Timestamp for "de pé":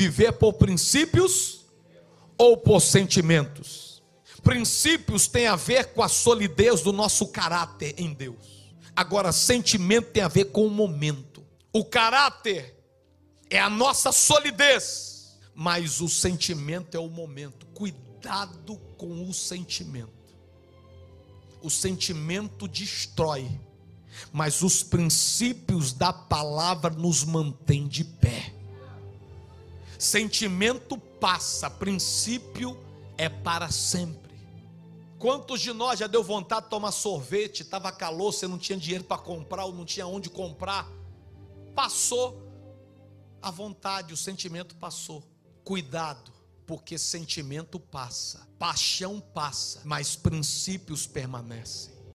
27.86-28.49